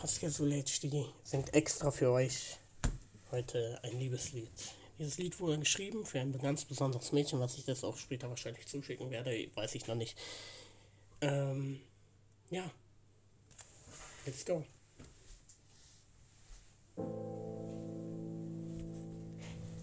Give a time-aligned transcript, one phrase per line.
[0.00, 2.56] Pascal Sulecki singt extra für euch
[3.32, 4.48] heute ein Liebeslied.
[4.98, 8.66] Dieses Lied wurde geschrieben für ein ganz besonderes Mädchen, was ich das auch später wahrscheinlich
[8.66, 10.16] zuschicken werde, weiß ich noch nicht.
[11.20, 11.82] Ähm,
[12.48, 12.70] ja.
[14.24, 14.64] Let's go.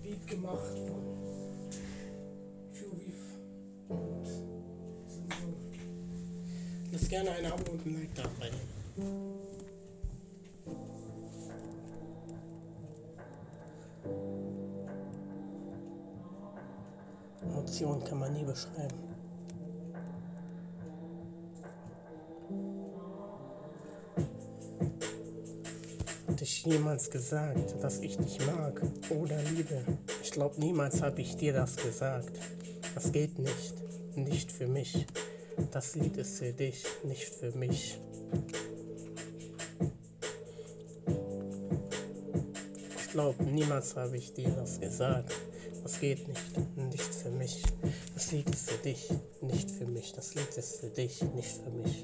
[0.02, 1.70] Lied gemacht von
[2.74, 3.22] Juvif
[3.88, 4.28] und.
[6.92, 8.50] Lasst gerne ein Abo und ein Like da bei
[17.68, 18.96] Emotionen kann man nie beschreiben.
[26.30, 29.84] Hatte ich jemals gesagt, dass ich dich mag oder liebe?
[30.24, 32.40] Ich glaube, niemals habe ich dir das gesagt.
[32.96, 33.74] Das geht nicht,
[34.16, 35.06] nicht für mich.
[35.72, 38.00] Das Lied ist für dich, nicht für mich.
[42.98, 45.34] Ich glaube, niemals habe ich dir das gesagt.
[45.88, 47.64] Das geht nicht, nicht für mich.
[48.14, 50.12] Das Lied ist für dich, nicht für mich.
[50.12, 52.04] Das Lied ist für dich, nicht für mich.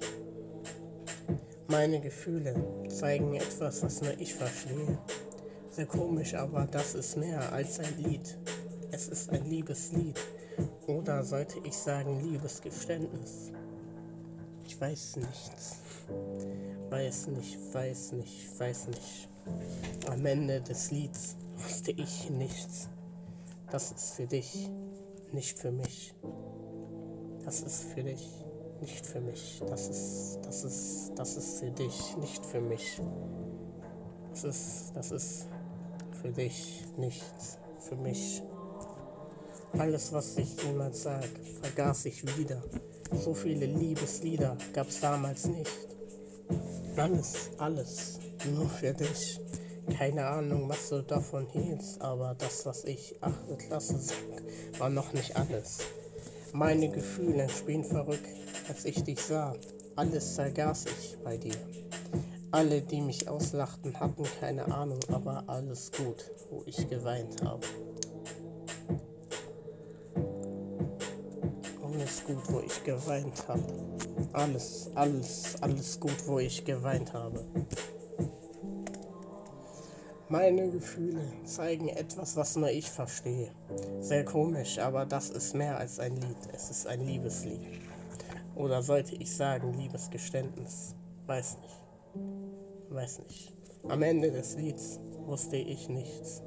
[1.67, 2.55] Meine Gefühle
[2.87, 4.97] zeigen etwas, was nur ich verstehe.
[5.69, 8.37] Sehr komisch, aber das ist mehr als ein Lied.
[8.91, 10.17] Es ist ein Liebeslied.
[10.87, 13.51] Oder sollte ich sagen Liebesgeständnis?
[14.65, 15.75] Ich weiß nichts.
[16.89, 19.27] Weiß nicht, weiß nicht, weiß nicht.
[20.09, 22.87] Am Ende des Lieds wusste ich nichts.
[23.73, 24.69] Das ist für dich,
[25.31, 26.13] nicht für mich.
[27.43, 28.29] Das ist für dich,
[28.81, 29.63] nicht für mich.
[29.67, 33.01] Das ist, das ist, das ist für dich, nicht für mich.
[34.29, 35.47] Das ist, das ist
[36.21, 37.23] für dich, nicht
[37.79, 38.43] für mich.
[39.71, 41.27] Alles, was ich jemals sag,
[41.63, 42.61] vergaß ich wieder.
[43.11, 45.87] So viele Liebeslieder gab's damals nicht.
[46.95, 48.19] Alles, alles,
[48.53, 49.39] nur für dich.
[49.91, 54.17] Keine Ahnung, was du davon hielst, aber das, was ich achte Klasse sang,
[54.79, 55.79] war noch nicht alles.
[56.53, 58.27] Meine Gefühle spielen verrückt,
[58.69, 59.55] als ich dich sah.
[59.95, 61.55] Alles zergaß ich bei dir.
[62.51, 67.65] Alle, die mich auslachten, hatten keine Ahnung, aber alles gut, wo ich geweint habe.
[71.83, 73.63] Alles gut, wo ich geweint habe.
[74.33, 77.43] Alles, alles, alles gut, wo ich geweint habe.
[80.33, 83.51] Meine Gefühle zeigen etwas, was nur ich verstehe.
[83.99, 86.37] Sehr komisch, aber das ist mehr als ein Lied.
[86.51, 87.59] Es ist ein Liebeslied.
[88.55, 90.95] Oder sollte ich sagen Liebesgeständnis?
[91.27, 91.83] Weiß nicht.
[92.89, 93.53] Weiß nicht.
[93.87, 96.41] Am Ende des Lieds wusste ich nichts.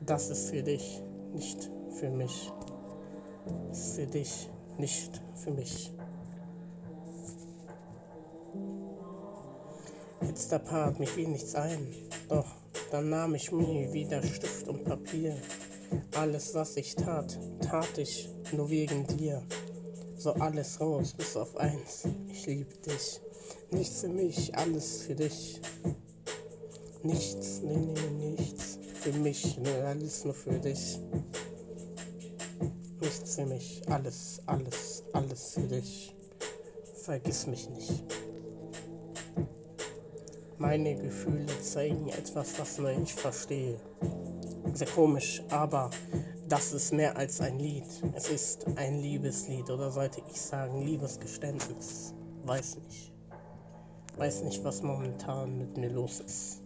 [0.00, 1.02] Das ist für dich,
[1.34, 2.50] nicht für mich.
[3.68, 4.48] Das ist für dich,
[4.78, 5.92] nicht für mich.
[10.22, 11.86] Letzter Part, mir fiel nichts ein.
[12.26, 12.46] Doch
[12.90, 15.36] dann nahm ich mir wieder Stift und Papier.
[16.16, 19.42] Alles, was ich tat, tat ich nur wegen dir.
[20.16, 22.04] So alles raus, bis auf eins.
[22.28, 23.20] Ich liebe dich.
[23.70, 25.60] Nichts für mich, alles für dich.
[27.02, 30.98] Nichts, nee, nee, nichts für mich, nur alles nur für dich.
[33.00, 36.14] Nichts für mich, alles, alles, alles für dich.
[37.02, 38.04] Vergiss mich nicht.
[40.60, 43.80] Meine Gefühle zeigen etwas, was nur ich verstehe.
[44.74, 45.88] Sehr komisch, aber
[46.50, 47.86] das ist mehr als ein Lied.
[48.14, 52.12] Es ist ein Liebeslied oder sollte ich sagen Liebesgeständnis.
[52.44, 53.10] Weiß nicht.
[54.18, 56.60] Weiß nicht, was momentan mit mir los ist.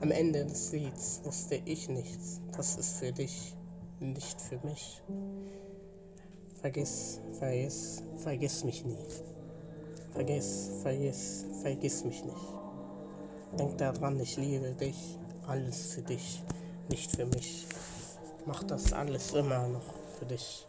[0.00, 2.40] Am Ende des Lieds wusste ich nichts.
[2.56, 3.54] Das ist für dich,
[4.00, 5.00] nicht für mich.
[6.60, 9.06] Vergiss, vergiss, vergiss mich nie.
[10.10, 12.65] Vergiss, vergiss, vergiss mich nicht.
[13.58, 16.42] Denk daran, ich liebe dich, alles für dich,
[16.90, 17.66] nicht für mich.
[18.44, 20.66] Mach das alles immer noch für dich.